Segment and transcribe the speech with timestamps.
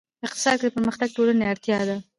[0.27, 1.95] اقتصاد کې پرمختګ د ټولنې اړتیا ده.